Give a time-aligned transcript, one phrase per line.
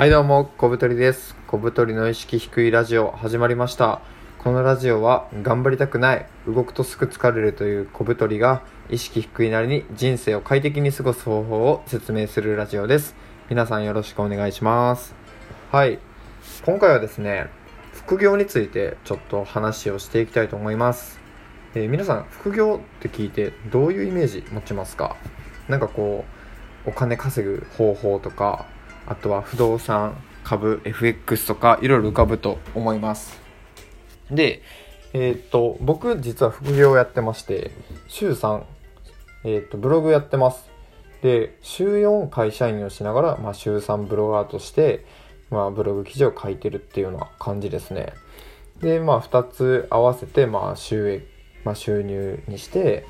[0.00, 1.36] はいどうも、小太りです。
[1.46, 4.00] 小太りの意識低いラジオ始まりました。
[4.38, 13.14] このラジオは頑張りたくない、動くとすぐ疲れるという小太りが意識低いなりに人生を快適に過ごす方法を説明するラジオです。
[13.50, 15.14] 皆さんよろしくお願いします。
[15.70, 15.98] はい。
[16.64, 17.50] 今回はですね、
[17.92, 21.20] 副業についてちょっと話をしていきたいと思います。
[21.74, 25.16] えー皆さん、副業って聞いてどういうイメージ持ちますか？
[25.68, 26.24] なんかこ
[26.86, 28.64] う、お金稼ぐ方法とか、
[29.06, 33.40] あとは不動産、株、FX とかいろいろ浮かぶと思います。
[34.30, 34.62] で、
[35.12, 37.72] えーっと、僕実は副業をやってまして、
[38.08, 38.62] 週3、
[39.44, 40.70] えーっと、ブログやってます。
[41.22, 45.04] で、週4会社員をしながら、まあ週3ブロガーとして、
[45.50, 48.12] まあブログ記事を書いてるっていうような感じですね。
[48.80, 51.24] で、まあ2つ合わせて、まあ収益、
[51.64, 53.04] まあ収入にして、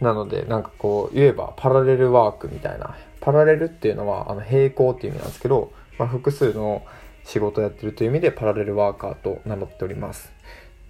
[0.00, 2.96] なので、なんかこう、言えばパラレルワークみたいな。
[3.22, 6.82] パラレルっていうのは、あの、並行っていう意味なんですけど、まあ、複数の
[7.24, 10.32] 仕事をやってるという意味で、パラレルワーカーと名乗っております。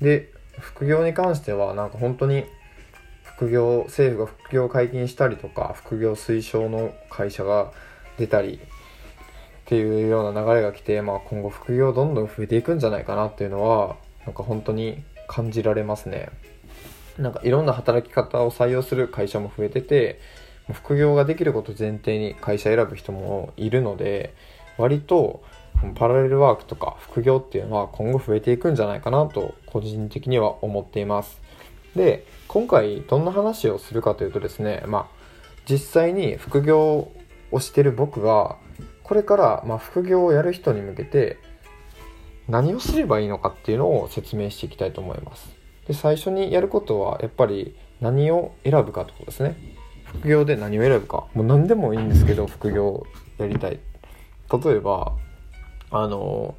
[0.00, 2.46] で、副業に関しては、なんか本当に、
[3.22, 7.70] 副業、政府が副業解禁したりとか、副業推奨の会社が
[8.18, 8.60] 出たり、
[9.62, 13.96] っていうような流れが来て、まあ今後副業どんどん増えていくんじゃないかなっていうのは、
[14.26, 16.28] なんか本当に感じられますね。
[17.18, 20.20] なんかいろんな働き方を採用する会社も増えてて、
[20.70, 24.34] 副業ができること前提に会社選ぶ人もいるので、
[24.78, 25.42] 割と
[25.94, 31.40] パラレルワークとか副業っていうのは今後増えていくんじゃないかなと個人的には思っています。
[31.96, 35.22] で、今回どんな話をするかというとですね、まあ
[35.68, 37.10] 実際に副業
[37.50, 38.56] をしてる僕が
[39.02, 41.38] これからま副業をやる人に向けて
[42.48, 45.48] 何をすればいいのかっていうのを説明していきたいと思います。
[45.86, 49.56] で最初にやることはやっぱり何を選ぶかってことですね
[50.20, 51.26] 副業で何を選ぶか。
[51.34, 53.06] もう何でもいいんですけど副業
[53.38, 53.80] やりたい。
[54.52, 55.12] 例えば
[55.90, 56.54] あの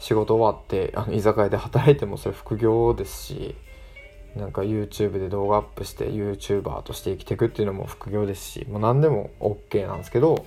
[0.00, 3.54] 仕事終わってあの居酒屋で働いてもそれ副業ですし
[4.34, 10.44] なんか YouTube で動画アップして YouTuber として生きていくっていうのも副業ですしもう何でも OK なんですけど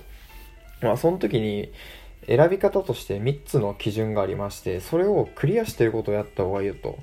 [0.80, 1.72] まあその時に
[2.26, 6.98] 選び方として3つの基準がありましてそれをクリアしてることをやった方がいいよと。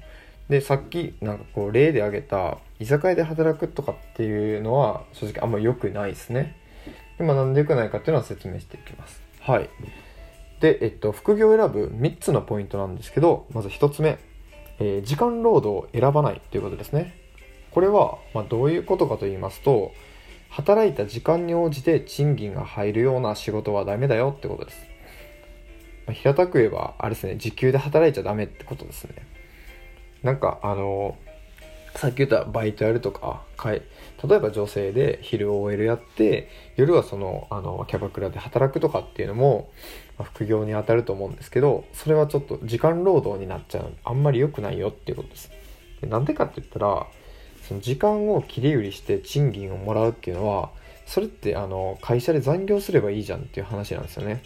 [0.50, 6.56] でさっきなんかこう例で挙げた居酒屋で働くとかっていうのは正直あんま良くないですね。
[7.20, 9.22] 今なんで良くないかっていうのは説明していきます。
[9.42, 9.70] はい。
[10.62, 14.18] でえっと副業を選ぶ3つのポイントなんですけどまず1つ目、
[14.80, 17.16] えー時間労働を選ばないっていうことですね。
[17.72, 19.92] これは、まあ、どういうことかと言いますと
[20.50, 24.80] 働いた時間に応じて賃金が入るような仕事はダメだよってことです、
[26.08, 29.14] まあ平たく言えばあれですね時給で働いちゃダメってことですね。
[30.28, 31.18] なんかあの
[31.96, 33.82] さっき言ったバイトやるとかかい
[34.28, 39.72] 例えば女性で昼 OL やって夜はそのあのキャバクラで働くとかっていうのも、
[40.20, 45.50] ま副業に当たると思うんですけどそれはちょっと時間労働になっちゃうあんまり良くないよっていうことです。
[46.02, 47.08] でなんでかって言ったら
[47.66, 50.72] その時間を切り売りして賃金をもらうっていうのは
[51.06, 54.44] それってあの会社で残業すればいいじゃんっていう話なんですよね。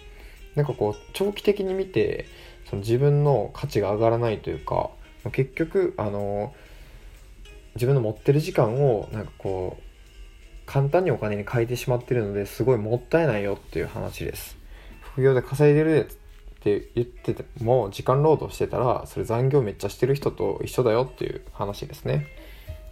[0.53, 2.27] なんかこう長期的に見て
[2.69, 4.91] その自分の価値が上がらないというか
[5.29, 6.53] 結局あの
[7.75, 9.83] 自分の持ってる時間をなんかこう
[10.65, 14.57] 簡単にお金に変えてしまってるのですごいもったいないよっていう話です。
[15.01, 22.27] 副業で稼いでるって言ってても時間労働してたらそれ残業めっちゃしてる人と一緒だよっていう話ですね。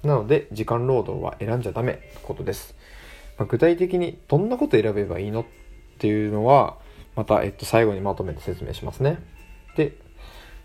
[0.04, 2.76] なので時間労働は選んじゃダメってことです、
[3.38, 5.46] まあ具体的にどんなこと選べばいいのっ
[5.98, 6.78] ていうのは
[7.16, 9.20] また、えっと、最後にまとめて説明しますね。
[9.76, 9.98] で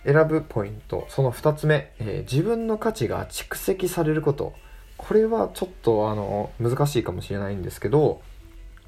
[0.05, 1.07] 選ぶポイント。
[1.09, 4.55] その2つ目、えー自分の価値が蓄積されること。
[4.97, 8.23] これはちょっとあの難しいかもしれないんですけど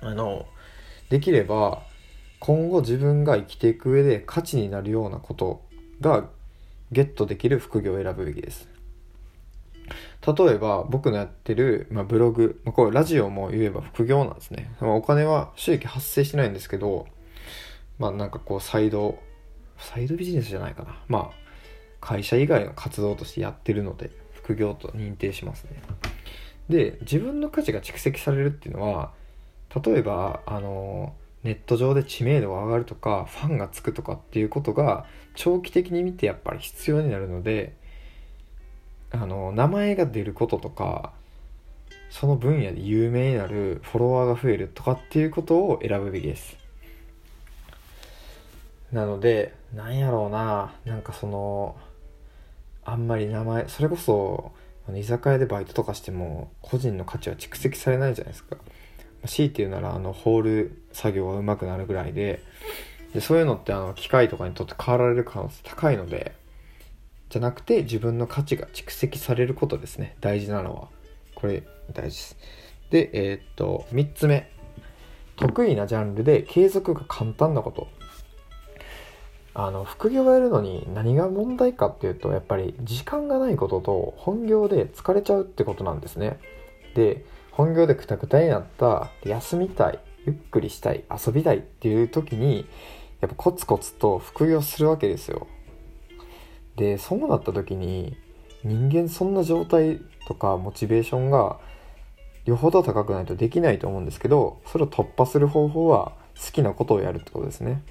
[0.00, 0.46] あの
[1.10, 1.82] できれば
[2.38, 5.62] 今後自分が生きていく上で価値になるようなこと
[6.00, 6.28] が
[6.92, 8.68] ゲットできる副業を選ぶべきです。
[10.26, 17.06] 例えば僕のやってる、まあ、ブログ、まあ、これラジオも言えば副業なんですね、まあお金は収益発生してないんですけど
[17.98, 19.20] まあなんかこうサイド
[19.78, 20.96] サイドビジネスじゃないかな。
[21.08, 21.46] まあ、
[22.00, 25.82] 会社以外の活動としてやってるので、副業と認定しますね。
[26.68, 29.12] で、自分の価値が蓄積されるっていうのは、
[29.84, 37.74] 例えば、あの、ネット上で知名度が上がるとか、ファンがつくとかっていうことが、長期的に見てやっぱり必要になるので、
[39.12, 41.12] あの、名前が出ることとか、
[42.10, 46.56] その分野で有名になるフォロワーが増えるとかっていうことを選ぶべきです。
[48.92, 51.76] なので、なんやろうな、なんかその、
[52.84, 54.52] あんまり名前、それこそ、
[54.94, 58.56] 居酒屋でバイトとかしても、個人の価値は蓄積されないじゃないですか。
[59.26, 62.42] 強いて言うならあのホール作業が上手くなるぐらいで。
[63.12, 66.34] でそういうのってあの機械とかにとって変わられる可能性高いので
[67.30, 70.16] じゃなくて自分の価値が蓄積されることですね。
[70.20, 70.88] 大事なのは。
[71.34, 71.62] これ
[71.92, 72.36] 大事です。
[72.90, 74.50] でえー、っと3つ目。
[75.36, 77.88] 得意なジャンルで継続が簡単なこと。
[79.58, 86.38] あの副業をやるのに何が問題かっていうとやっぱり時間がないことと本業で疲れちゃうってことなんですね。
[86.94, 92.68] で本業でクタクタになった休みたいゆっくりしたい遊びたいっていう時に
[93.22, 95.46] やっぱコツコツと副業するわけですよ。
[96.76, 98.14] でそうなった時に
[98.62, 101.58] 人間そんな状態とかモチベーションが
[102.44, 107.82] よほど高くないとできないと思うんですけどそれを突破する方法は好きなことをやるってことですね、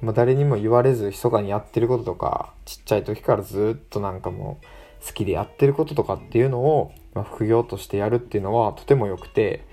[0.00, 9.64] まあ、誰にも言われず密かにやってることとかちっちゃい時からずっとなんかもう好きでやってることとかっていうのを、まあ、副業としてやるっていうのはとても良くて、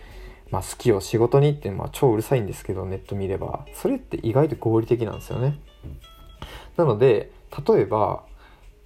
[0.49, 3.65] まあ、好きを仕事にってまあ超うるさいんですけどネット見れば。
[3.73, 5.59] それって意外と合理的なんですよね。
[6.77, 7.31] なので
[7.67, 8.23] 例えば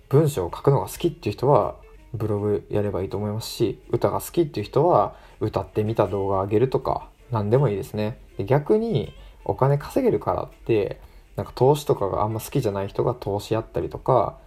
[0.09, 1.75] 文章を書くのが好きっていう人は
[2.13, 8.19] ブログやればいいと思いますし歌が好きっていう人は歌ってみた動画上げるとか何でもいいですね。
[8.39, 9.13] 逆に
[9.43, 10.99] お金稼げるからって
[11.37, 14.37] なんか投資とかがあんま好きじゃない人が投資やったりとか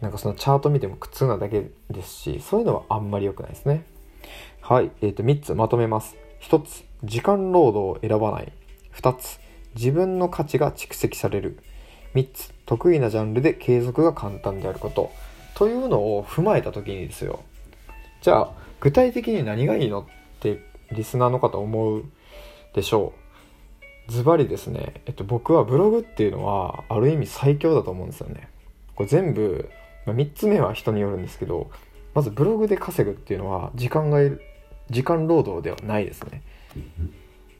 [0.00, 3.86] なんかそのチャート見ても苦痛なだけですしそういうのはあんまり良くないですね。
[4.60, 6.16] はいえー、と3つまとめます。
[6.42, 8.52] 1つ時間労働を選ばない。
[8.94, 9.40] 2つ
[9.74, 11.58] 自分の価値が蓄積される。
[12.14, 15.10] 3つ得意なジャンルで継続が簡単であること。
[15.54, 17.40] というのを踏まえた時にですよ。
[18.22, 18.50] じゃあ
[18.80, 20.04] 具体的に何がいいのっ
[20.40, 20.62] て
[20.92, 22.04] リスナーの方思う
[22.74, 23.27] でしょう。
[24.08, 28.48] ズバリですね、えっと、僕はブログっていうのはある意味最強だと思うんですよね。
[28.94, 29.70] これ全部、
[30.06, 31.70] まあ、3つ目は人によるんですけど
[32.14, 34.42] まずブログで稼ぐっていうのは時間がいる
[34.90, 36.42] 時間労働ではないですね。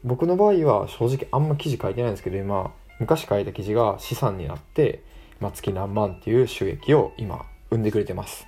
[0.03, 5.03] 僕の場合は正直あんま記事書いてないんですけど今昔書いた記事が資産になって、
[5.39, 8.47] まあ、月何万っていう収益を今生んでくれてます。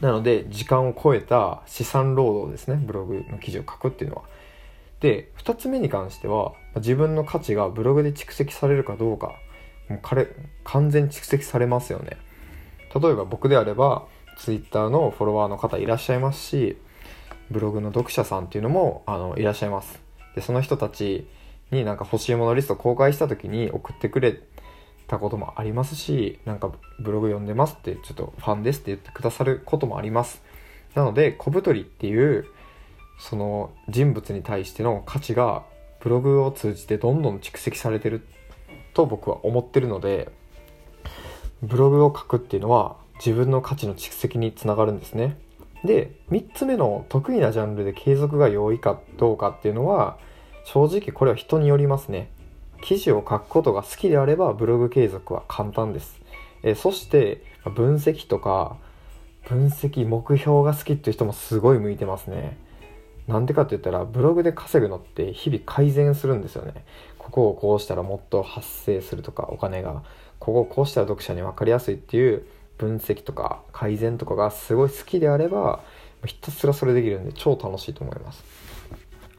[0.00, 4.22] なので時間を超えた資産労働ですねブログの記事を書くっていうのは。
[5.00, 9.34] で2つ目に関しては自分の価値がブログで蓄積されるかどうか
[9.88, 10.28] もう彼
[10.64, 12.16] 完全蓄積されますよね
[12.94, 14.06] 例えば僕であれば
[14.38, 16.78] Twitter のフォロワーの方いらっしゃいますし
[17.50, 20.00] ブログの読者さんっていうのもあのいらっしゃいます
[20.34, 21.26] でその人たち
[21.70, 24.40] になんか欲しいものリスト公開した時に送ってくれ
[25.06, 30.42] たこともありますし、なんかブログ読んでますって、ちょっとファンですって言ってくださることもあります。
[30.94, 32.46] なので、小太りっていう、
[33.18, 35.64] その人物に対しての価値が
[36.00, 38.26] ブログを通じてどんどん蓄積されてる
[38.94, 40.30] と僕は思ってるので、
[41.62, 45.38] ブログを書くっていうのは自分の価値の蓄積につながるんですね。
[45.84, 50.18] で、3つ目の得意なジャンルで継続が容易かどうかっていうのは、
[50.64, 52.30] 正直これは人によりますね。
[52.82, 56.20] 記事を書くことが好きであればブログ継続は簡単です。
[56.62, 57.42] えそして
[57.74, 58.76] 分析とか
[59.48, 62.58] 分析目標が好きっていう人もすごい向いてますね。
[63.26, 66.84] なんでかって言ったらブログで稼ぐのって日々改善するんですよね。
[67.18, 70.04] ここをこうしたらもっと発生するとかお金が
[70.38, 72.46] ここをこうしたら読者に分かりやすいっていう
[72.78, 75.82] 分析とか改善とかがすごい好きであれば
[76.24, 78.44] ひたすらそれできるんで超楽しいと思います。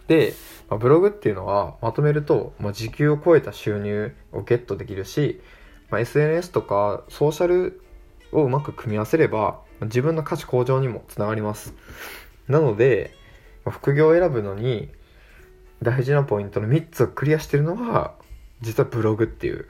[0.08, 0.34] で、
[0.70, 5.42] ま、ブログっていうのはまとめると、まあ、時給を超えた収入をゲットできるし、
[5.90, 7.82] まあ、SNS とかソーシャル
[8.32, 11.74] をうまく組み合わせれば自分の価値向上にもつながります
[12.48, 13.14] なので、
[13.72, 14.90] 副業を選ぶのに
[15.82, 18.14] 大事なポイントの3つをクリアしてるのは
[18.62, 19.68] 実はブログっていう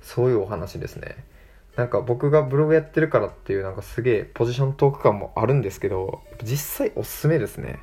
[0.00, 1.24] そういうお話ですね。
[1.76, 7.78] なんか僕がブログやってるからっていうなんかすげえポジショントーク感もあるんですけど実際おすすめですね。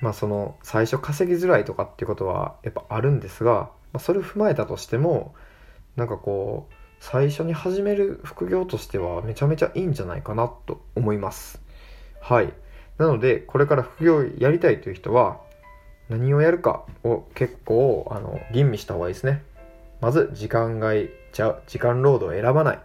[0.00, 5.34] まあその最初稼ぎづらいとかっていうことはやっぱあるんですが、まあ、それを踏まえたとしても
[5.96, 11.60] なんかこう最初に始める副業としてはめちゃめちゃいいんじゃないかなと思います。
[12.20, 12.52] はい。
[12.98, 15.40] なのでこれから副業やりたいという人は
[16.08, 19.42] 何をやるかを結構あの吟味した方がいいですね
[20.00, 22.80] まず時間外じゃ時間労働を選ばない、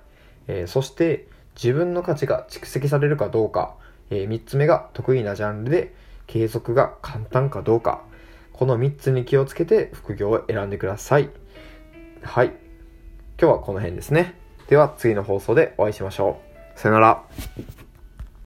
[0.48, 3.76] えー、そして自分の価値が蓄積されるかどうか、
[4.10, 5.94] えー、3つ目が得意なジャンルで
[6.32, 8.02] 継続が簡単かどうか、
[8.54, 11.30] この3つに気をつけて副業を選んでください。
[12.24, 12.48] はい。
[13.38, 14.36] 今日はこの辺ですね。
[14.70, 16.40] では次の放送でお会いしましょ
[16.76, 16.80] う。
[16.80, 17.24] さよなら。